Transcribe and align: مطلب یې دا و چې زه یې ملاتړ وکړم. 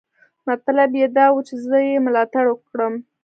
مطلب 0.47 0.89
یې 1.01 1.07
دا 1.17 1.25
و 1.33 1.37
چې 1.47 1.55
زه 1.67 1.77
یې 1.87 1.97
ملاتړ 2.05 2.45
وکړم. 2.49 2.93